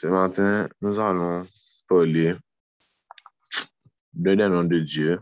Ce 0.00 0.06
matin, 0.06 0.68
nous 0.80 1.00
allons 1.00 1.44
parler 1.88 2.32
de 4.12 4.34
d'un 4.36 4.48
nom 4.48 4.62
de 4.62 4.78
Dieu, 4.78 5.18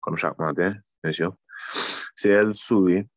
comme 0.00 0.16
chaque 0.16 0.36
matin, 0.36 0.74
bien 1.00 1.12
sûr. 1.12 1.36
C'est 2.16 2.30
El 2.30 2.56
Souri, 2.56 3.08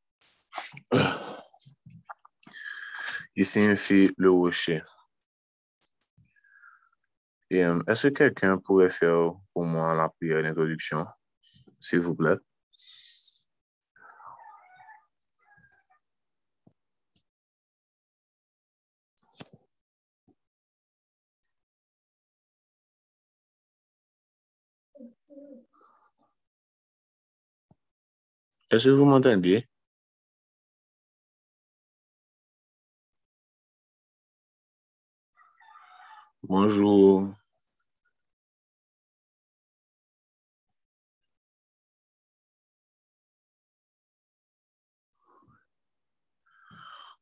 qui 3.36 3.44
signifie 3.44 4.14
le 4.18 4.30
rocher. 4.30 4.84
Euh, 7.52 7.82
est-ce 7.88 8.10
que 8.10 8.14
quelqu'un 8.14 8.60
pourrait 8.60 8.92
faire 8.92 9.32
pour 9.52 9.66
moi 9.66 9.96
la 9.96 10.10
prière 10.10 10.44
d'introduction, 10.44 11.08
s'il 11.82 12.02
vous 12.02 12.14
plaît? 12.14 12.38
Est-ce 28.72 28.86
que 28.86 28.90
vous 28.92 29.06
m'entendez? 29.06 29.68
Bonjour. 36.44 37.34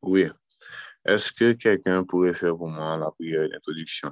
Oui. 0.01 0.27
Est-ce 1.05 1.31
que 1.31 1.53
quelqu'un 1.53 2.03
pourrait 2.03 2.33
faire 2.33 2.57
pour 2.57 2.67
moi 2.67 2.97
la 2.97 3.09
prière 3.11 3.47
d'introduction? 3.49 4.11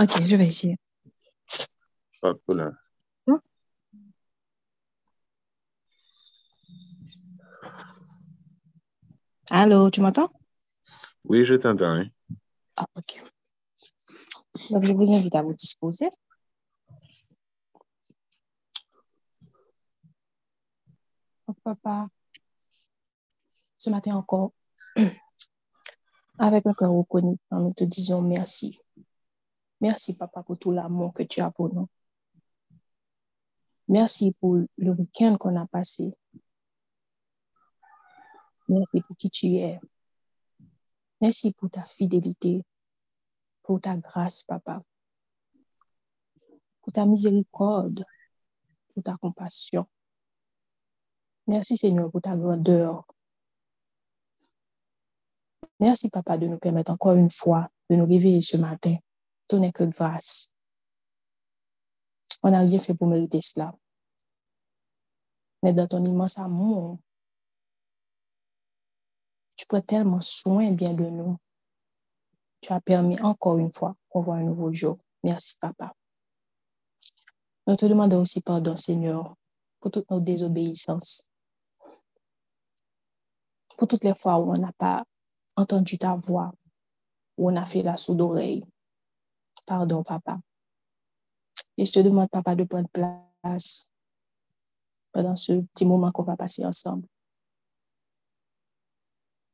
Ok, 0.00 0.26
je 0.26 0.36
vais 0.36 0.46
essayer. 0.46 0.76
Pas 2.20 2.32
de 2.32 2.38
problème. 2.38 2.76
Allô, 9.54 9.90
tu 9.90 10.00
m'entends? 10.00 10.30
Oui, 11.24 11.44
je 11.44 11.54
t'entends. 11.56 11.90
hein. 11.90 12.08
Ah, 12.78 12.86
ok. 12.96 13.22
Donc, 14.70 14.82
je 14.82 14.92
vous 14.94 15.12
invite 15.12 15.34
à 15.34 15.42
vous 15.42 15.52
disposer. 15.54 16.08
Donc, 21.46 21.60
papa, 21.62 22.08
ce 23.76 23.90
matin 23.90 24.16
encore, 24.16 24.54
avec 26.38 26.64
un 26.64 26.72
cœur 26.72 26.92
reconnaissant, 26.92 27.36
nous 27.50 27.74
te 27.74 27.84
disons 27.84 28.22
merci. 28.22 28.80
Merci, 29.82 30.14
papa, 30.14 30.42
pour 30.44 30.58
tout 30.58 30.70
l'amour 30.70 31.12
que 31.12 31.24
tu 31.24 31.42
as 31.42 31.50
pour 31.50 31.74
nous. 31.74 31.90
Merci 33.86 34.34
pour 34.40 34.54
le 34.78 34.90
week-end 34.92 35.36
qu'on 35.38 35.60
a 35.60 35.66
passé. 35.66 36.10
Merci 38.72 39.02
pour 39.02 39.16
qui 39.18 39.28
tu 39.28 39.46
es. 39.56 39.78
Merci 41.20 41.52
pour 41.52 41.68
ta 41.68 41.82
fidélité, 41.82 42.64
pour 43.62 43.82
ta 43.82 43.98
grâce, 43.98 44.44
papa, 44.44 44.80
pour 46.80 46.90
ta 46.90 47.04
miséricorde, 47.04 48.02
pour 48.94 49.02
ta 49.02 49.18
compassion. 49.18 49.86
Merci, 51.46 51.76
Seigneur, 51.76 52.10
pour 52.10 52.22
ta 52.22 52.34
grandeur. 52.34 53.06
Merci, 55.78 56.08
papa, 56.08 56.38
de 56.38 56.46
nous 56.46 56.58
permettre 56.58 56.92
encore 56.92 57.16
une 57.16 57.30
fois 57.30 57.68
de 57.90 57.96
nous 57.96 58.06
réveiller 58.06 58.40
ce 58.40 58.56
matin. 58.56 58.96
Tout 59.48 59.58
n'est 59.58 59.72
que 59.72 59.84
grâce. 59.84 60.50
On 62.42 62.50
n'a 62.50 62.60
rien 62.60 62.78
fait 62.78 62.94
pour 62.94 63.08
mériter 63.08 63.42
cela. 63.42 63.76
Mais 65.62 65.74
dans 65.74 65.86
ton 65.86 66.02
immense 66.06 66.38
amour, 66.38 66.98
tu 69.62 69.68
prends 69.68 69.80
tellement 69.80 70.20
soin 70.20 70.72
bien 70.72 70.92
de 70.92 71.04
nous. 71.04 71.36
Tu 72.62 72.72
as 72.72 72.80
permis 72.80 73.20
encore 73.20 73.58
une 73.58 73.70
fois 73.70 73.94
qu'on 74.08 74.20
voit 74.20 74.34
un 74.34 74.42
nouveau 74.42 74.72
jour. 74.72 74.98
Merci, 75.22 75.56
papa. 75.60 75.94
Nous 77.68 77.76
te 77.76 77.86
demandons 77.86 78.22
aussi 78.22 78.40
pardon, 78.40 78.74
Seigneur, 78.74 79.36
pour 79.78 79.92
toutes 79.92 80.10
nos 80.10 80.18
désobéissances. 80.18 81.22
Pour 83.78 83.86
toutes 83.86 84.02
les 84.02 84.14
fois 84.14 84.40
où 84.40 84.52
on 84.52 84.58
n'a 84.58 84.72
pas 84.72 85.04
entendu 85.54 85.96
ta 85.96 86.16
voix, 86.16 86.52
où 87.38 87.48
on 87.48 87.54
a 87.54 87.64
fait 87.64 87.84
la 87.84 87.96
sourde 87.96 88.20
oreille. 88.20 88.64
Pardon, 89.64 90.02
papa. 90.02 90.40
Et 91.76 91.86
je 91.86 91.92
te 91.92 92.00
demande, 92.00 92.28
papa, 92.30 92.56
de 92.56 92.64
prendre 92.64 92.88
place 92.88 93.92
pendant 95.12 95.36
ce 95.36 95.52
petit 95.52 95.86
moment 95.86 96.10
qu'on 96.10 96.24
va 96.24 96.36
passer 96.36 96.64
ensemble. 96.66 97.06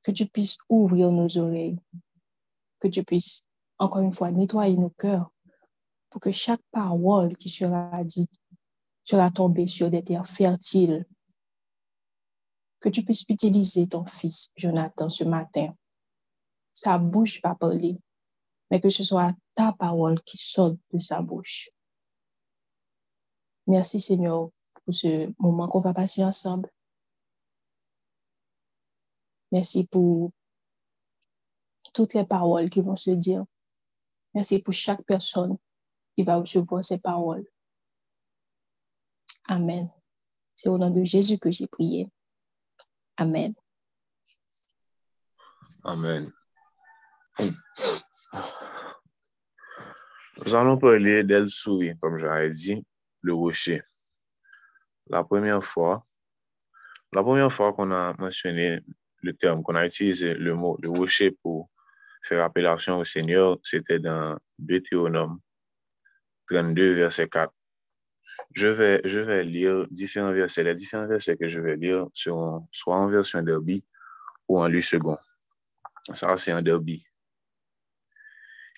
Que 0.08 0.12
tu 0.14 0.24
puisses 0.24 0.56
ouvrir 0.70 1.12
nos 1.12 1.36
oreilles, 1.36 1.78
que 2.80 2.88
tu 2.88 3.04
puisses, 3.04 3.44
encore 3.76 4.00
une 4.00 4.14
fois, 4.14 4.30
nettoyer 4.30 4.74
nos 4.74 4.88
cœurs 4.88 5.30
pour 6.08 6.22
que 6.22 6.30
chaque 6.32 6.62
parole 6.70 7.36
qui 7.36 7.50
sera 7.50 8.02
dite 8.04 8.40
sera 9.04 9.30
tombée 9.30 9.66
sur 9.66 9.90
des 9.90 10.02
terres 10.02 10.26
fertiles. 10.26 11.04
Que 12.80 12.88
tu 12.88 13.04
puisses 13.04 13.26
utiliser 13.28 13.86
ton 13.86 14.06
fils, 14.06 14.50
Jonathan, 14.56 15.10
ce 15.10 15.24
matin. 15.24 15.76
Sa 16.72 16.96
bouche 16.96 17.42
va 17.42 17.54
parler, 17.54 18.00
mais 18.70 18.80
que 18.80 18.88
ce 18.88 19.04
soit 19.04 19.34
ta 19.52 19.74
parole 19.74 20.22
qui 20.22 20.38
sorte 20.38 20.78
de 20.90 20.98
sa 20.98 21.20
bouche. 21.20 21.68
Merci, 23.66 24.00
Seigneur, 24.00 24.48
pour 24.72 24.94
ce 24.94 25.30
moment 25.38 25.68
qu'on 25.68 25.80
va 25.80 25.92
passer 25.92 26.24
ensemble. 26.24 26.70
Merci 29.52 29.86
pour 29.86 30.32
toutes 31.94 32.14
les 32.14 32.24
paroles 32.24 32.70
qui 32.70 32.80
vont 32.80 32.96
se 32.96 33.10
dire. 33.10 33.44
Merci 34.34 34.60
pour 34.60 34.74
chaque 34.74 35.02
personne 35.04 35.56
qui 36.14 36.22
va 36.22 36.36
recevoir 36.36 36.84
ces 36.84 36.98
paroles. 36.98 37.46
Amen. 39.44 39.90
C'est 40.54 40.68
au 40.68 40.76
nom 40.76 40.90
de 40.90 41.04
Jésus 41.04 41.38
que 41.38 41.50
j'ai 41.50 41.66
prié. 41.66 42.08
Amen. 43.16 43.54
Amen. 45.84 46.32
Nous 50.38 50.54
allons 50.54 50.78
parler 50.78 51.24
d'El 51.24 51.48
Souris, 51.48 51.96
comme 51.98 52.16
j'avais 52.16 52.50
dit, 52.50 52.84
le 53.22 53.34
rocher. 53.34 53.82
La 55.06 55.24
première 55.24 55.64
fois, 55.64 56.02
la 57.12 57.22
première 57.22 57.52
fois 57.52 57.72
qu'on 57.72 57.90
a 57.90 58.14
mentionné 58.18 58.80
le 59.22 59.32
terme, 59.32 59.62
qu'on 59.62 59.74
a 59.74 59.86
utilisé 59.86 60.34
le 60.34 60.54
mot 60.54 60.78
le 60.82 60.90
rocher 60.90 61.30
pour 61.42 61.70
faire 62.22 62.44
appellation 62.44 62.98
au 62.98 63.04
Seigneur, 63.04 63.58
c'était 63.62 63.98
dans 63.98 64.38
Deutéronome 64.58 65.40
32, 66.50 66.94
verset 66.94 67.28
4. 67.28 67.52
Je 68.54 68.68
vais, 68.68 69.00
je 69.04 69.20
vais 69.20 69.44
lire 69.44 69.86
différents 69.90 70.32
versets. 70.32 70.64
Les 70.64 70.74
différents 70.74 71.06
versets 71.06 71.36
que 71.36 71.48
je 71.48 71.60
vais 71.60 71.76
lire 71.76 72.06
seront 72.14 72.66
soit 72.72 72.96
en 72.96 73.08
version 73.08 73.42
derby 73.42 73.84
ou 74.48 74.60
en 74.60 74.66
lu 74.66 74.82
second. 74.82 75.18
Ça, 76.14 76.36
c'est 76.36 76.52
un 76.52 76.62
derby. 76.62 77.04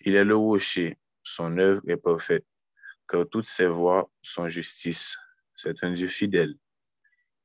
Il 0.05 0.17
est 0.17 0.25
le 0.25 0.35
rocher, 0.35 0.99
son 1.23 1.59
œuvre 1.59 1.83
est 1.87 1.97
parfaite, 1.97 2.45
car 3.07 3.29
toutes 3.31 3.45
ses 3.45 3.67
voies 3.67 4.11
sont 4.23 4.49
justice. 4.49 5.17
C'est 5.55 5.77
un 5.85 5.93
Dieu 5.93 6.09
fidèle. 6.09 6.55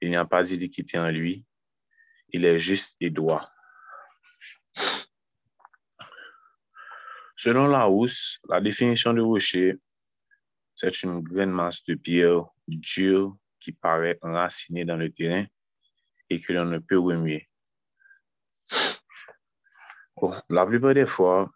Il 0.01 0.09
n'y 0.09 0.15
a 0.15 0.25
pas 0.25 0.41
d'iniquité 0.41 0.97
en 0.97 1.09
lui. 1.09 1.45
Il 2.35 2.43
est 2.43 2.59
juste 2.59 2.97
et 2.99 3.11
droit. 3.11 3.49
Selon 7.37 7.67
Larousse, 7.67 8.41
la 8.49 8.59
définition 8.59 9.13
de 9.13 9.21
rocher, 9.21 9.79
c'est 10.73 11.03
une 11.03 11.21
grande 11.21 11.51
masse 11.51 11.85
de 11.85 11.95
pierre 11.95 12.43
dure 12.67 13.37
qui 13.61 13.71
paraît 13.71 14.19
enracinée 14.21 14.83
dans 14.83 14.97
le 14.97 15.13
terrain 15.13 15.45
et 16.29 16.41
que 16.41 16.51
l'on 16.51 16.65
ne 16.65 16.79
peut 16.79 16.99
remuer. 16.99 17.47
La 20.49 20.65
plupart 20.65 20.93
des 20.93 21.05
fois, 21.05 21.49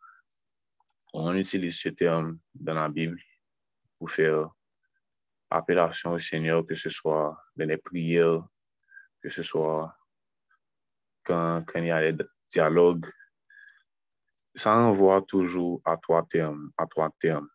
on 1.12 1.36
utilise 1.36 1.78
ce 1.78 1.90
terme 1.90 2.40
dans 2.56 2.76
la 2.76 2.88
Bible 2.88 3.20
pour 3.98 4.10
faire 4.10 4.50
appellation 5.50 6.14
au 6.14 6.20
Seigneur, 6.20 6.66
que 6.66 6.76
ce 6.76 6.90
soit 6.90 7.38
dans 7.58 7.68
les 7.68 7.76
prières, 7.76 8.48
que 9.22 9.30
ce 9.30 9.44
soit 9.44 9.99
quand, 11.30 11.64
il 11.76 11.86
y 11.86 11.92
a 11.92 12.12
des 12.12 12.26
dialogues. 12.50 13.06
Ça 14.56 14.74
renvoie 14.74 15.22
toujours 15.22 15.81
à 15.86 15.96
trois 15.98 16.26
termes, 16.26 16.72
à 16.78 16.88
trois 16.88 17.12
termes. 17.20 17.48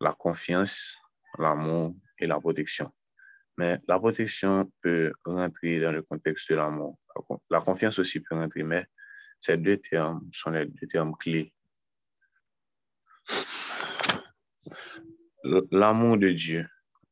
La 0.00 0.12
confiance, 0.12 0.98
l'amour 1.38 1.94
et 2.18 2.26
la 2.26 2.40
protection. 2.40 2.92
Mais 3.56 3.78
la 3.86 3.98
protection 3.98 4.70
peut 4.82 5.12
rentrer 5.24 5.78
dans 5.78 5.92
le 5.92 6.02
contexte 6.02 6.50
de 6.50 6.56
l'amour. 6.56 6.98
La 7.50 7.60
confiance 7.60 7.98
aussi 8.00 8.20
peut 8.20 8.34
rentrer, 8.34 8.64
mais 8.64 8.86
ces 9.38 9.56
deux 9.56 9.76
termes 9.76 10.28
sont 10.32 10.50
les 10.50 10.66
deux 10.66 10.86
termes 10.86 11.14
clés. 11.16 11.54
L'amour 15.70 16.18
de 16.18 16.30
Dieu, 16.30 16.66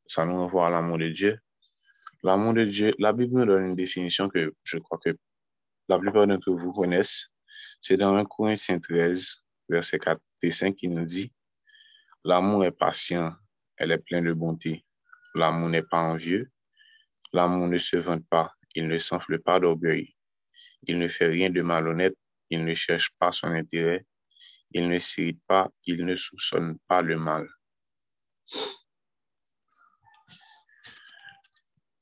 ça 0.06 0.24
nous 0.24 0.36
renvoie 0.36 0.68
à 0.68 0.70
l'amour 0.70 0.98
de 0.98 1.08
Dieu. 1.08 1.38
L'amour 2.22 2.54
de 2.54 2.64
Dieu, 2.64 2.92
la 2.98 3.12
Bible 3.12 3.38
nous 3.38 3.46
donne 3.46 3.66
une 3.66 3.76
définition 3.76 4.28
que 4.28 4.52
je 4.62 4.78
crois 4.78 4.98
que 5.02 5.16
la 5.88 5.98
plupart 5.98 6.26
d'entre 6.26 6.52
vous 6.52 6.72
connaissent. 6.72 7.28
C'est 7.80 7.96
dans 7.96 8.14
1 8.14 8.24
Corinthiens 8.26 8.78
13, 8.78 9.36
verset 9.70 9.98
4 9.98 10.20
et 10.42 10.52
5 10.52 10.76
qui 10.76 10.88
nous 10.88 11.04
dit, 11.04 11.32
L'amour 12.24 12.64
est 12.66 12.72
patient, 12.72 13.34
elle 13.78 13.92
est 13.92 13.98
pleine 13.98 14.24
de 14.24 14.34
bonté. 14.34 14.84
L'amour 15.34 15.70
n'est 15.70 15.82
pas 15.82 16.02
envieux. 16.02 16.50
L'amour 17.32 17.68
ne 17.68 17.78
se 17.78 17.96
vante 17.96 18.26
pas, 18.28 18.52
il 18.74 18.86
ne 18.88 18.98
s'enfle 18.98 19.38
pas 19.38 19.58
d'orgueil. 19.58 20.14
Il 20.86 20.98
ne 20.98 21.08
fait 21.08 21.26
rien 21.26 21.48
de 21.48 21.62
malhonnête, 21.62 22.16
il 22.50 22.64
ne 22.64 22.74
cherche 22.74 23.12
pas 23.18 23.32
son 23.32 23.48
intérêt, 23.48 24.04
il 24.72 24.88
ne 24.88 24.98
s'irrite 24.98 25.40
pas, 25.46 25.70
il 25.86 26.04
ne 26.04 26.16
soupçonne 26.16 26.78
pas 26.86 27.00
le 27.00 27.18
mal. 27.18 27.48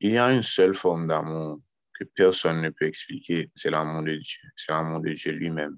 Il 0.00 0.12
y 0.12 0.18
a 0.18 0.30
une 0.30 0.42
seule 0.42 0.76
forme 0.76 1.08
d'amour 1.08 1.58
que 1.98 2.04
personne 2.04 2.62
ne 2.62 2.70
peut 2.70 2.86
expliquer, 2.86 3.50
c'est 3.54 3.70
l'amour 3.70 4.02
de 4.02 4.14
Dieu, 4.14 4.48
c'est 4.54 4.70
l'amour 4.70 5.00
de 5.00 5.12
Dieu 5.12 5.32
lui-même. 5.32 5.76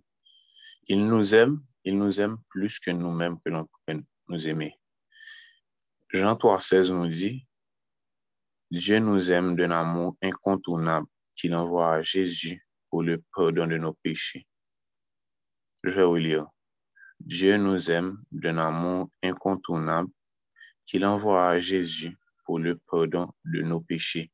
Il 0.88 1.06
nous 1.06 1.34
aime, 1.34 1.62
il 1.84 1.96
nous 1.96 2.20
aime 2.20 2.36
plus 2.50 2.78
que 2.78 2.90
nous-mêmes 2.90 3.38
que 3.40 3.50
l'on 3.50 3.66
peut 3.86 4.02
nous 4.28 4.48
aimer. 4.48 4.78
Jean 6.10 6.34
3,16 6.34 6.92
nous 6.92 7.08
dit, 7.08 7.46
Dieu 8.70 8.98
nous 8.98 9.32
aime 9.32 9.56
d'un 9.56 9.70
amour 9.70 10.16
incontournable 10.22 11.06
qu'il 11.34 11.54
envoie 11.54 11.94
à 11.94 12.02
Jésus 12.02 12.66
pour 12.90 13.02
le 13.02 13.22
pardon 13.34 13.66
de 13.66 13.78
nos 13.78 13.94
péchés. 13.94 14.46
Je 15.82 15.90
vais 15.90 16.04
vous 16.04 16.16
lire. 16.16 16.46
Dieu 17.20 17.56
nous 17.56 17.90
aime 17.90 18.22
d'un 18.30 18.58
amour 18.58 19.10
incontournable 19.22 20.10
qu'il 20.84 21.06
envoie 21.06 21.48
à 21.48 21.58
Jésus 21.58 22.18
pour 22.50 22.58
le 22.58 22.76
pardon 22.90 23.32
de 23.44 23.62
nos 23.62 23.80
péchés. 23.80 24.32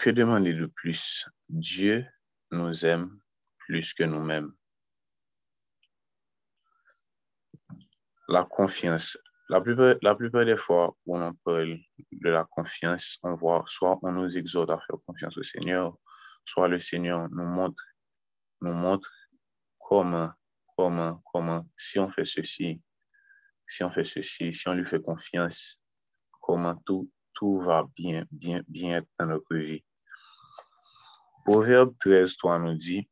Que 0.00 0.10
demander 0.10 0.54
de 0.54 0.66
plus? 0.66 1.28
Dieu 1.48 2.06
nous 2.52 2.86
aime 2.86 3.20
plus 3.58 3.92
que 3.92 4.04
nous-mêmes. 4.04 4.52
La 8.28 8.44
confiance. 8.44 9.18
La 9.48 9.60
plupart, 9.60 9.96
la 10.02 10.14
plupart 10.14 10.44
des 10.44 10.56
fois 10.56 10.96
où 11.06 11.18
on 11.18 11.34
parle 11.44 11.76
de 12.12 12.30
la 12.30 12.44
confiance, 12.44 13.18
on 13.24 13.34
voit 13.34 13.64
soit 13.66 13.98
on 14.02 14.12
nous 14.12 14.38
exhorte 14.38 14.70
à 14.70 14.78
faire 14.78 14.96
confiance 15.04 15.36
au 15.36 15.42
Seigneur, 15.42 15.98
soit 16.44 16.68
le 16.68 16.78
Seigneur 16.78 17.28
nous 17.30 17.46
montre, 17.46 17.82
nous 18.60 18.74
montre 18.74 19.10
comment, 19.76 20.30
comment, 20.80 21.20
comment, 21.30 21.68
si 21.76 21.98
on 21.98 22.10
fait 22.10 22.24
ceci, 22.24 22.80
si 23.66 23.84
on 23.84 23.90
fait 23.90 24.06
ceci, 24.06 24.50
si 24.50 24.66
on 24.66 24.72
lui 24.72 24.86
fait 24.86 25.02
confiance, 25.02 25.78
comment 26.40 26.74
tout, 26.86 27.10
tout 27.34 27.60
va 27.60 27.84
bien, 27.94 28.24
bien, 28.30 28.62
bien 28.66 28.96
être 28.96 29.08
dans 29.18 29.26
notre 29.26 29.54
vie. 29.56 29.84
Proverbe 31.44 31.94
13, 32.00 32.34
3 32.38 32.58
nous 32.60 32.74
dit, 32.74 33.06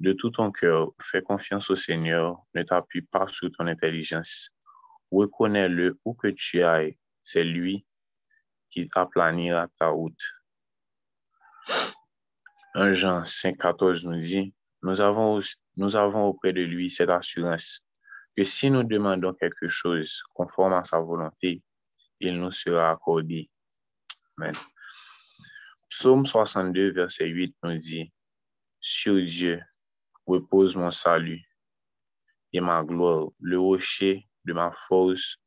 de 0.00 0.12
tout 0.14 0.30
ton 0.30 0.50
cœur, 0.50 0.90
fais 1.00 1.22
confiance 1.22 1.70
au 1.70 1.76
Seigneur, 1.76 2.42
ne 2.54 2.64
t'appuie 2.64 3.02
pas 3.02 3.28
sur 3.28 3.52
ton 3.52 3.68
intelligence. 3.68 4.50
Reconnais-le 5.12 6.00
où 6.04 6.14
que 6.14 6.28
tu 6.28 6.60
ailles, 6.64 6.98
c'est 7.22 7.44
lui 7.44 7.86
qui 8.70 8.84
aplanira 8.96 9.68
ta 9.78 9.88
route. 9.90 10.24
1 12.74 12.92
Jean 12.94 13.24
5, 13.24 13.58
14 13.58 14.06
nous 14.06 14.18
dit, 14.18 14.53
nous 14.84 15.00
avons, 15.00 15.40
nous 15.78 15.96
avons 15.96 16.26
auprès 16.26 16.52
de 16.52 16.60
lui 16.60 16.90
cette 16.90 17.08
assurance 17.08 17.82
que 18.36 18.44
si 18.44 18.70
nous 18.70 18.82
demandons 18.82 19.32
quelque 19.32 19.66
chose 19.66 20.20
conforme 20.34 20.74
à 20.74 20.84
sa 20.84 21.00
volonté, 21.00 21.62
il 22.20 22.38
nous 22.38 22.52
sera 22.52 22.90
accordé. 22.90 23.50
Amen. 24.36 24.52
Psaume 25.88 26.26
62, 26.26 26.92
verset 26.92 27.28
8 27.28 27.56
nous 27.62 27.78
dit, 27.78 28.12
Sur 28.78 29.24
Dieu 29.24 29.62
repose 30.26 30.76
mon 30.76 30.90
salut 30.90 31.42
et 32.52 32.60
ma 32.60 32.84
gloire, 32.84 33.28
le 33.40 33.58
rocher 33.58 34.28
de 34.44 34.52
ma 34.52 34.70
force, 34.70 35.38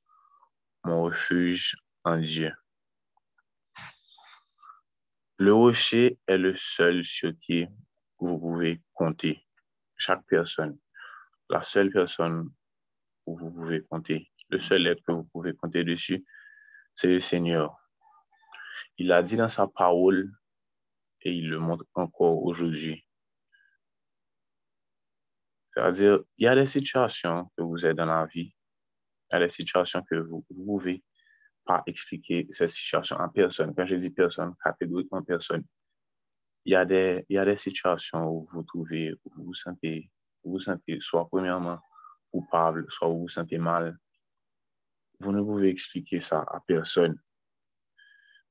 mon 0.84 1.04
refuge 1.04 1.76
en 2.04 2.18
Dieu. 2.18 2.52
Le 5.38 5.54
rocher 5.54 6.18
est 6.26 6.40
le 6.40 6.56
seul 6.56 7.04
sur 7.06 7.34
qui 7.40 7.68
vous 8.20 8.40
pouvez 8.40 8.82
compter. 8.94 9.44
Chaque 9.96 10.26
personne, 10.26 10.78
la 11.50 11.62
seule 11.62 11.92
personne 11.92 12.52
où 13.26 13.38
vous 13.38 13.52
pouvez 13.52 13.84
compter, 13.84 14.30
le 14.50 14.60
seul 14.60 14.86
être 14.88 15.04
que 15.04 15.12
vous 15.12 15.24
pouvez 15.26 15.56
compter 15.56 15.84
dessus, 15.84 16.24
c'est 16.94 17.08
le 17.08 17.20
Seigneur. 17.20 17.76
Il 18.98 19.12
a 19.12 19.22
dit 19.22 19.36
dans 19.36 19.50
sa 19.50 19.68
parole 19.68 20.32
et 21.22 21.32
il 21.32 21.50
le 21.50 21.60
montre 21.60 21.86
encore 21.96 22.44
aujourd'hui. 22.44 23.04
C'est-à-dire, 25.72 26.22
il 26.38 26.46
y 26.46 26.48
a 26.48 26.56
des 26.56 26.66
situations 26.66 27.52
que 27.56 27.62
vous 27.62 27.86
êtes 27.86 27.98
dans 27.98 28.06
la 28.06 28.26
vie, 28.26 28.56
il 29.32 29.34
y 29.34 29.36
a 29.36 29.40
des 29.40 29.50
situations 29.50 30.04
que 30.04 30.16
vous 30.16 30.44
ne 30.50 30.56
pouvez 30.66 31.04
pas 31.66 31.84
expliquer 31.86 32.48
cette 32.50 32.70
situation 32.70 33.18
en 33.18 33.30
personne. 33.30 33.76
Quand 33.76 33.86
je 33.86 33.96
dis 33.96 34.10
personne, 34.10 34.56
catégoriquement 34.64 35.22
personne, 35.22 35.64
il 36.68 36.72
y 36.72 36.76
a 36.76 36.84
des, 36.84 37.26
il 37.30 37.36
y 37.38 37.40
a 37.40 37.46
des 37.46 37.56
situations 37.56 38.28
où 38.30 38.44
vous 38.44 38.62
trouvez, 38.62 39.14
où 39.24 39.46
vous 39.46 39.54
sentez, 39.54 40.12
vous 40.44 40.52
vous 40.52 40.60
sentez 40.60 40.98
soit 41.00 41.26
premièrement 41.30 41.80
coupable, 42.30 42.86
soit 42.90 43.08
vous 43.08 43.22
vous 43.22 43.30
sentez 43.30 43.58
mal. 43.58 43.98
Vous 45.22 45.32
ne 45.32 45.42
pouvez 45.42 45.70
expliquer 45.70 46.20
ça 46.20 46.40
à 46.40 46.60
personne. 46.68 47.18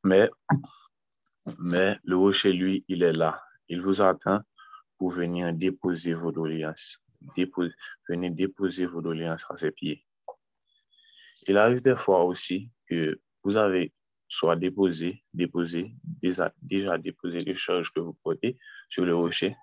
Mais, 0.02 0.30
mais 1.58 1.98
le 2.04 2.16
rocher, 2.16 2.54
lui, 2.54 2.86
il 2.88 3.02
est 3.02 3.12
là. 3.12 3.42
Il 3.68 3.82
vous 3.82 4.00
attend 4.00 4.40
pour 4.96 5.10
venir 5.10 5.52
déposer 5.52 6.14
vos 6.14 6.32
doléances. 6.32 7.04
Déposer, 7.36 7.74
venir 8.08 8.30
déposer 8.32 8.86
vos 8.86 9.02
doléances 9.02 9.44
à 9.50 9.58
ses 9.58 9.72
pieds. 9.72 10.06
Il 11.48 11.58
arrive 11.58 11.82
des 11.82 11.96
fois 11.96 12.24
aussi 12.24 12.70
que 12.88 13.20
vous 13.42 13.58
avez 13.58 13.92
soit 14.28 14.56
déposé, 14.56 15.24
déposé, 15.32 15.94
déjà, 16.02 16.52
déjà 16.62 16.98
déposé 16.98 17.42
les 17.42 17.56
charges 17.56 17.92
que 17.92 18.00
vous 18.00 18.14
portez 18.14 18.58
sur 18.88 19.04
le 19.04 19.14
rocher, 19.14 19.56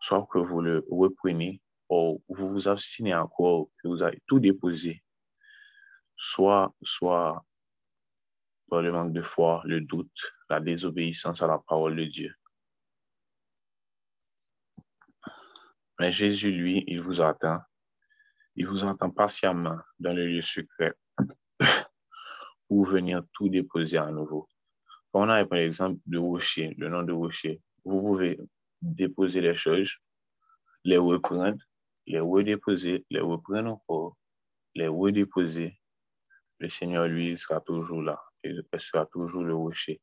soit 0.00 0.26
que 0.30 0.38
vous 0.38 0.60
le 0.60 0.86
reprenez 0.90 1.60
ou 1.88 2.22
vous 2.28 2.48
vous 2.48 2.68
abstinez 2.68 3.14
encore, 3.14 3.68
que 3.82 3.88
vous 3.88 4.02
avez 4.02 4.22
tout 4.26 4.40
déposé, 4.40 5.02
soit, 6.16 6.74
soit 6.82 7.44
par 8.70 8.82
le 8.82 8.92
manque 8.92 9.12
de 9.12 9.22
foi, 9.22 9.62
le 9.64 9.80
doute, 9.80 10.32
la 10.48 10.60
désobéissance 10.60 11.42
à 11.42 11.46
la 11.46 11.58
parole 11.58 11.96
de 11.96 12.04
Dieu. 12.04 12.34
Mais 15.98 16.10
Jésus, 16.10 16.50
lui, 16.50 16.82
il 16.86 17.00
vous 17.00 17.20
attend. 17.20 17.60
Il 18.56 18.66
vous 18.66 18.84
attend 18.84 19.10
patiemment 19.10 19.78
dans 19.98 20.12
le 20.12 20.26
lieu 20.26 20.42
secret 20.42 20.94
pour 22.72 22.86
venir 22.86 23.22
tout 23.34 23.50
déposer 23.50 23.98
à 23.98 24.10
nouveau. 24.10 24.48
Quand 25.12 25.26
on 25.26 25.28
a 25.28 25.44
par 25.44 25.58
exemple 25.58 26.00
le 26.08 26.18
rocher, 26.18 26.74
le 26.78 26.88
nom 26.88 27.02
de 27.02 27.12
rocher, 27.12 27.60
vous 27.84 28.00
pouvez 28.00 28.40
déposer 28.80 29.42
les 29.42 29.54
choses, 29.54 29.98
les 30.82 30.96
reprendre, 30.96 31.58
les 32.06 32.18
redéposer, 32.18 33.04
les 33.10 33.20
reprendre 33.20 33.72
encore, 33.72 34.16
les 34.74 34.88
redéposer. 34.88 35.78
Le 36.60 36.68
Seigneur, 36.68 37.08
lui, 37.08 37.36
sera 37.36 37.60
toujours 37.60 38.00
là 38.00 38.18
et 38.42 38.54
sera 38.78 39.04
toujours 39.04 39.42
le 39.42 39.54
rocher 39.54 40.00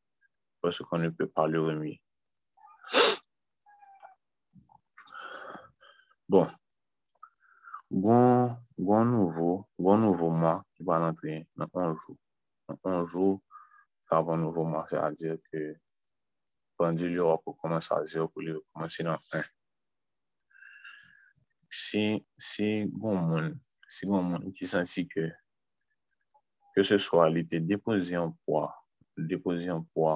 parce 0.61 0.77
qu'on 0.77 0.99
ne 0.99 1.09
peut 1.09 1.27
pas 1.27 1.47
le 1.47 1.63
remuer. 1.63 1.99
Bon, 6.27 6.45
bon, 7.89 8.55
bon 8.77 9.05
nouveau, 9.05 9.65
bon 9.79 9.97
nouveau 9.97 10.29
mois 10.29 10.63
qui 10.75 10.83
va 10.83 11.01
entrer 11.01 11.47
dans 11.55 11.67
un 11.73 11.95
jour. 11.95 12.15
anjou, 12.87 13.39
avon 14.11 14.41
nou 14.41 14.53
vou 14.53 14.65
manke 14.65 14.97
a 14.97 15.09
dir 15.13 15.37
ke 15.49 15.61
bandi 16.79 17.09
li 17.11 17.21
wap 17.21 17.43
pou 17.45 17.57
komanse 17.61 17.91
a 17.93 18.01
0 18.05 18.29
pou 18.33 18.45
li 18.45 18.55
wap 18.55 18.65
komanse 18.73 19.05
nan 19.05 19.19
1. 19.37 19.49
Si, 21.69 22.03
si 22.49 22.69
goun 22.89 23.21
moun, 23.29 23.51
si 23.89 24.09
goun 24.09 24.31
moun 24.31 24.55
ki 24.55 24.69
sansi 24.69 25.05
ke 25.11 25.27
ke 26.73 26.85
se 26.87 26.97
swa 27.01 27.27
li 27.33 27.43
te 27.49 27.59
depozi 27.59 28.17
an 28.17 28.33
pwa, 28.45 28.67
depozi 29.29 29.69
an 29.73 29.83
pwa, 29.93 30.15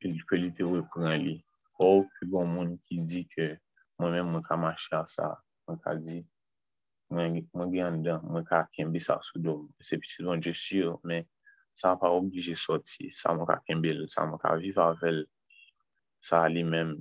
ke 0.00 0.40
li 0.40 0.50
te 0.56 0.66
wè 0.66 0.82
pran 0.94 1.18
li, 1.22 1.36
ou 1.82 2.06
ke 2.16 2.26
goun 2.30 2.54
moun 2.54 2.74
ki 2.86 3.02
di 3.04 3.22
ke 3.34 3.52
mwen 3.98 4.14
mè 4.14 4.24
mwen 4.26 4.44
ka 4.46 4.56
mache 4.58 4.94
a 4.96 5.04
sa, 5.10 5.30
mwen 5.66 5.78
ka 5.84 5.94
di 5.98 6.22
mwen 7.10 7.72
gen 7.72 8.02
dan, 8.04 8.22
mwen 8.28 8.44
ka 8.48 8.66
kembe 8.74 9.00
sa 9.00 9.18
sou 9.24 9.40
do, 9.42 9.54
se 9.80 9.98
piti 10.00 10.24
bon 10.26 10.42
je 10.44 10.52
sur, 10.52 10.98
men 11.08 11.24
sa 11.78 11.94
pa 11.96 12.10
oblije 12.12 12.56
soti, 12.58 13.08
sa 13.14 13.34
mwen 13.34 13.48
ka 13.48 13.58
kembe, 13.66 13.94
sa 14.12 14.26
mwen 14.26 14.40
ka 14.42 14.56
viva 14.60 14.90
vel, 15.02 15.22
sa 16.20 16.44
li 16.52 16.64
men, 16.64 16.96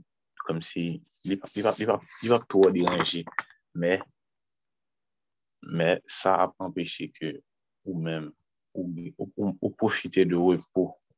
kom 0.45 0.61
si, 0.63 1.01
li 1.27 1.39
pa 1.39 2.39
pou 2.47 2.71
diranje, 2.71 3.25
men, 3.75 4.03
men 5.61 5.99
sa 6.07 6.37
ap 6.45 6.55
empeshe 6.63 7.09
ke 7.15 7.35
ou 7.87 7.99
men, 7.99 8.31
ou, 8.77 8.87
ou, 9.17 9.31
ou, 9.35 9.53
ou 9.61 9.75
profite 9.75 10.23
de 10.23 10.35
ou 10.35 10.55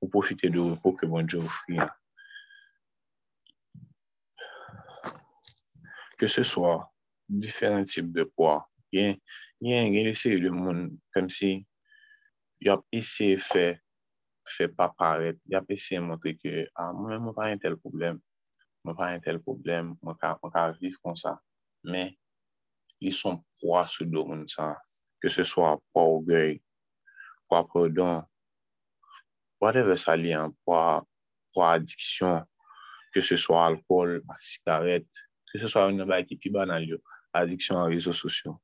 ou 0.02 0.08
profite 0.08 0.50
de 0.50 0.60
ou 0.60 0.94
ke 0.96 1.06
bon 1.06 1.28
je 1.28 1.38
ofri. 1.38 1.78
Ke 6.20 6.28
se 6.32 6.44
swa, 6.48 6.90
diferent 7.30 7.88
tip 7.92 8.08
de 8.16 8.26
poa, 8.26 8.64
gen, 8.94 9.20
gen, 9.64 9.92
gen 9.94 10.10
lese 10.10 10.34
yon 10.34 10.58
moun, 10.58 10.82
kom 11.16 11.30
si, 11.34 11.54
yop 12.64 12.86
ese 12.96 13.36
fè, 13.44 13.68
fè 14.50 14.70
pa 14.76 14.90
paret, 14.98 15.40
yop 15.52 15.70
ese 15.76 16.00
montre 16.04 16.36
ke, 16.40 16.66
a, 16.70 16.90
ah, 16.90 16.96
mwen 16.96 17.22
mwen 17.24 17.38
pa 17.38 17.50
yon 17.52 17.62
tel 17.64 17.78
problem, 17.82 18.20
mwen 18.86 18.98
pa 18.98 19.12
yon 19.14 19.24
tel 19.26 19.40
problem, 19.46 19.94
mwen 20.04 20.18
ka, 20.22 20.34
mwen 20.42 20.56
ka 20.56 20.66
viv 20.80 20.98
kon 21.04 21.18
sa, 21.20 21.38
men, 21.88 22.12
li 23.00 23.14
son 23.16 23.40
proa 23.60 23.86
sou 23.92 24.08
do 24.10 24.26
moun 24.28 24.48
sa, 24.52 24.74
ke 25.24 25.32
se 25.32 25.46
swa 25.48 25.76
pa 25.94 26.04
ou 26.04 26.24
gey, 26.28 26.58
pa 27.52 27.64
pa 27.68 27.86
don, 27.92 28.24
whatever 29.60 29.96
sa 30.00 30.16
li 30.20 30.34
an, 30.36 30.56
pa, 30.68 31.02
pa 31.56 31.74
adiksyon, 31.78 32.44
ke 33.16 33.24
se 33.26 33.38
swa 33.40 33.68
alkol, 33.70 34.20
sigaret, 34.44 35.08
ke 35.52 35.62
se 35.62 35.72
swa 35.72 35.88
yon 35.88 36.02
nabay 36.04 36.26
ki 36.28 36.40
pi 36.42 36.52
banal 36.54 36.84
yo, 36.88 37.00
adiksyon 37.36 37.84
an 37.84 37.94
rezo 37.94 38.16
sosyo. 38.16 38.58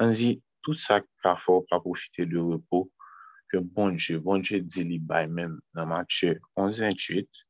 An 0.00 0.12
zi, 0.16 0.30
tout 0.64 0.78
sa 0.80 1.00
ka 1.22 1.34
fò 1.36 1.60
pa 1.68 1.80
profite 1.84 2.24
de 2.24 2.40
repos 2.40 2.88
ke 3.52 3.60
bon 3.60 3.98
Dje, 3.98 4.16
bon 4.24 4.40
Dje 4.40 4.62
di 4.64 4.84
li 4.88 4.98
bay 4.98 5.26
men 5.28 5.58
nan 5.76 5.90
Matye 5.90 6.38
11-28 6.56 7.42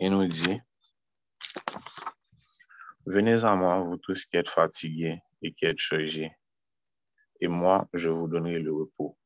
e 0.00 0.10
nou 0.12 0.28
di 0.28 0.58
Venez 3.06 3.44
a 3.44 3.56
moi, 3.56 3.80
vous 3.80 3.96
tous 3.96 4.26
qui 4.26 4.36
êtes 4.36 4.48
fatigués 4.48 5.18
et 5.42 5.52
qui 5.52 5.64
êtes 5.64 5.80
chargés 5.80 6.30
et 7.40 7.48
moi, 7.48 7.88
je 7.94 8.10
vous 8.10 8.28
donnerai 8.28 8.58
le 8.58 8.72
repos. 8.72 9.16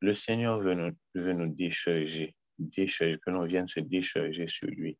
Le 0.00 0.14
Seigneur 0.14 0.60
veut 0.60 0.74
nous, 0.74 0.92
veut 1.14 1.32
nous 1.32 1.52
décharger, 1.52 2.36
décharger, 2.58 3.18
que 3.24 3.30
nous 3.30 3.44
vienne 3.44 3.68
se 3.68 3.80
décharger 3.80 4.46
sur 4.48 4.68
lui. 4.68 4.98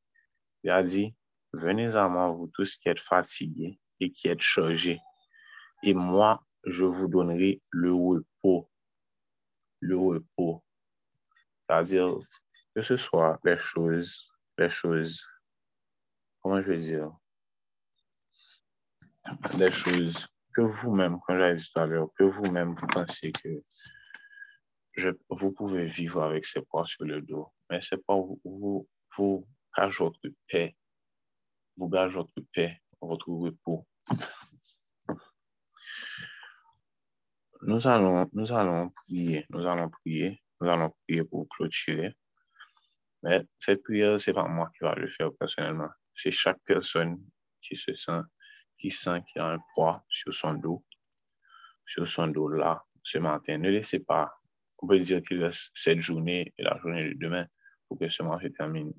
Il 0.64 0.70
a 0.70 0.82
dit, 0.82 1.14
venez 1.52 1.94
à 1.94 2.08
moi, 2.08 2.30
vous 2.30 2.50
tous 2.52 2.76
qui 2.76 2.88
êtes 2.88 3.00
fatigués 3.00 3.78
et 4.00 4.10
qui 4.10 4.28
êtes 4.28 4.40
chargés 4.40 5.00
et 5.84 5.92
moi, 5.92 6.42
je 6.64 6.84
vous 6.84 7.08
donnerai 7.08 7.60
le 7.70 7.92
repos. 7.92 8.70
Le 9.80 9.98
repos. 9.98 10.64
C'est-à-dire 11.68 12.16
que 12.74 12.82
ce 12.82 12.96
soit 12.96 13.38
les 13.44 13.58
choses, 13.58 14.32
les 14.56 14.70
choses, 14.70 15.22
comment 16.40 16.62
je 16.62 16.72
vais 16.72 16.80
dire, 16.80 17.12
les 19.58 19.70
choses 19.70 20.26
que 20.54 20.62
vous-même, 20.62 21.18
quand 21.26 21.38
j'ai 21.38 21.54
dit 21.54 21.70
tout 21.70 21.80
à 21.80 21.86
l'heure, 21.86 22.08
que 22.18 22.24
vous-même, 22.24 22.74
vous 22.74 22.86
pensez 22.86 23.30
que 23.32 23.60
vous 25.28 25.52
pouvez 25.52 25.84
vivre 25.84 26.22
avec 26.22 26.46
ces 26.46 26.62
poids 26.62 26.86
sur 26.86 27.04
le 27.04 27.20
dos, 27.20 27.48
mais 27.68 27.80
c'est 27.82 28.02
pas 28.06 28.14
vous, 28.14 28.40
vous, 28.42 28.88
vous 29.18 29.46
votre 29.98 30.20
paix, 30.48 30.74
vous 31.76 31.88
gage 31.90 32.14
votre 32.14 32.40
paix, 32.54 32.80
votre 33.02 33.28
repos. 33.28 33.86
Nous 37.66 37.86
allons, 37.86 38.28
nous 38.34 38.52
allons 38.52 38.90
prier, 38.90 39.46
nous 39.48 39.66
allons 39.66 39.88
prier, 39.88 40.42
nous 40.60 40.68
allons 40.68 40.90
prier 41.02 41.24
pour 41.24 41.48
clôturer. 41.48 42.14
Mais 43.22 43.42
cette 43.56 43.82
prière, 43.82 44.20
c'est 44.20 44.34
pas 44.34 44.46
moi 44.46 44.70
qui 44.76 44.84
va 44.84 44.94
le 44.94 45.08
faire 45.08 45.30
personnellement. 45.40 45.88
C'est 46.14 46.30
chaque 46.30 46.60
personne 46.66 47.24
qui 47.62 47.74
se 47.74 47.94
sent, 47.94 48.20
qui 48.78 48.90
sent 48.90 49.22
qu'il 49.22 49.40
y 49.40 49.44
a 49.44 49.52
un 49.52 49.58
poids 49.74 50.04
sur 50.10 50.34
son 50.34 50.52
dos, 50.52 50.84
sur 51.86 52.06
son 52.06 52.26
dos 52.26 52.48
là, 52.48 52.84
ce 53.02 53.16
matin. 53.16 53.56
Ne 53.56 53.70
laissez 53.70 54.00
pas, 54.00 54.30
on 54.82 54.86
peut 54.86 54.98
dire 54.98 55.22
qu'il 55.22 55.42
reste 55.42 55.70
cette 55.74 56.02
journée 56.02 56.52
et 56.58 56.62
la 56.62 56.78
journée 56.80 57.14
de 57.14 57.18
demain 57.18 57.46
pour 57.88 57.98
que 57.98 58.10
ce 58.10 58.22
mois 58.22 58.38
se 58.42 58.48
termine. 58.48 58.92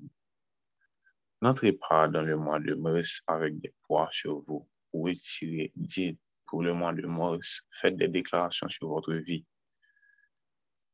N'entrez 1.40 1.72
pas 1.72 2.08
dans 2.08 2.22
le 2.22 2.36
mois 2.36 2.58
de 2.58 2.74
mars 2.74 3.22
avec 3.28 3.60
des 3.60 3.72
poids 3.86 4.08
sur 4.10 4.40
vous. 4.40 4.68
Pour 4.90 5.04
retirer, 5.04 5.70
dites 5.76 6.18
pour 6.46 6.62
le 6.62 6.72
mois 6.72 6.92
de 6.92 7.06
mars, 7.06 7.62
faites 7.80 7.96
des 7.96 8.08
déclarations 8.08 8.68
sur 8.68 8.88
votre 8.88 9.14
vie. 9.14 9.44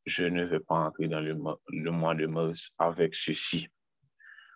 Je 0.04 0.24
ne 0.24 0.44
veux 0.44 0.60
pas 0.60 0.76
entrer 0.76 1.08
dans 1.08 1.20
le, 1.20 1.34
mois 1.34 2.14
de 2.14 2.26
mars 2.26 2.72
avec 2.78 3.14
ceci. 3.14 3.68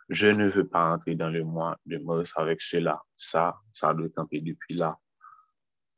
Je 0.08 0.28
ne 0.28 0.48
veux 0.48 0.66
pas 0.66 0.92
entrer 0.94 1.14
dans 1.14 1.30
le 1.30 1.44
mois 1.44 1.78
de 1.86 1.98
mars 1.98 2.32
avec 2.36 2.62
cela. 2.62 3.00
Ça, 3.14 3.56
ça 3.72 3.94
doit 3.94 4.08
camper 4.10 4.40
depuis 4.40 4.74
là. 4.74 4.98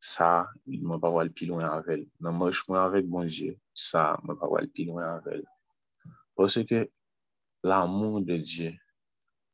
Ça, 0.01 0.49
il 0.67 0.83
ne 0.83 0.89
m'a 0.89 0.99
pas 0.99 1.25
le 1.25 1.31
plus 1.31 1.47
loin 1.47 1.69
avec. 1.71 2.07
Non, 2.21 2.33
moi, 2.33 2.51
je 2.51 2.61
suis 2.61 2.75
avec 2.75 3.07
mon 3.07 3.25
Dieu. 3.25 3.59
Ça, 3.75 4.19
ne 4.23 4.29
m'a 4.29 4.37
pas 4.37 4.61
le 4.61 4.69
plus 4.69 4.85
loin 4.85 5.17
avec. 5.17 5.45
Parce 6.37 6.63
que 6.65 6.89
l'amour 7.65 8.21
de 8.21 8.37
Dieu 8.37 8.75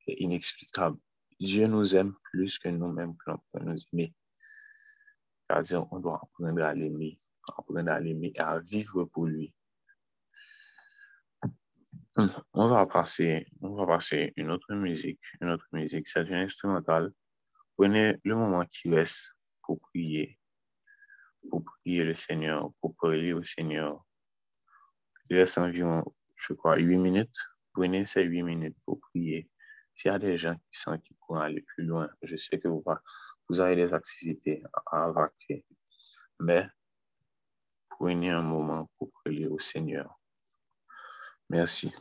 est 0.07 0.17
inexplicable. 0.21 0.99
Dieu 1.41 1.67
nous 1.67 1.97
aime 1.97 2.15
plus 2.31 2.59
que 2.59 2.69
nous-mêmes 2.69 3.17
que 3.17 3.59
nous 3.61 3.77
aimer. 3.93 4.15
C'est-à-dire, 5.49 5.87
on 5.93 6.01
doit 6.01 6.21
apprendre 6.23 6.65
à 6.65 6.75
l'aimer, 6.75 7.19
apprendre 7.57 7.91
à 7.91 8.01
l'aimer 8.01 8.33
et 8.35 8.41
à 8.41 8.59
vivre 8.61 9.05
pour 9.05 9.27
lui. 9.27 9.55
On 12.53 12.69
va 12.69 12.87
passer, 12.87 13.47
on 13.61 13.75
va 13.75 13.87
passer 13.87 14.33
une 14.37 14.51
autre 14.51 14.73
musique, 14.75 15.21
une 15.41 15.51
autre 15.51 15.67
musique, 15.73 16.07
c'est 16.07 16.29
une 16.29 16.37
instrumentale. 16.37 17.13
Prenez 17.77 18.17
le 18.23 18.37
moment 18.37 18.65
qui 18.65 18.95
reste 18.95 19.33
pour 19.63 19.81
prier, 19.81 20.39
pour 21.51 21.65
prier 21.65 22.05
le 22.05 22.15
Seigneur, 22.15 22.71
pour 22.81 22.95
parler 22.97 23.33
au 23.33 23.43
Seigneur. 23.43 24.05
Il 25.29 25.39
reste 25.39 25.59
environ, 25.59 26.05
je 26.37 26.53
crois, 26.53 26.77
huit 26.77 26.99
minutes. 26.99 27.37
Prenez 27.73 28.07
ces 28.07 28.23
huit 28.23 28.45
minutes 28.45 28.77
pour 28.85 29.01
prier. 29.01 29.51
S'il 29.97 30.13
y 30.13 30.15
a 30.15 30.19
des 30.19 30.39
gens 30.39 30.55
qui 30.55 30.79
sentent 30.79 31.03
qu'ils 31.03 31.17
pourraient 31.17 31.47
aller 31.47 31.63
plus 31.63 31.85
loin, 31.85 32.09
je 32.23 32.37
sais 32.37 32.61
que 32.61 32.69
vous, 32.69 32.85
vous 33.49 33.61
avez 33.61 33.77
des 33.77 33.93
activités 33.95 34.63
à 34.87 35.11
vaquer, 35.11 35.65
mais 36.41 36.67
prenez 37.89 38.31
un 38.31 38.43
moment 38.43 38.91
pour 38.99 39.11
prier 39.25 39.47
au 39.47 39.59
Seigneur. 39.59 40.19
Merci. 41.51 41.93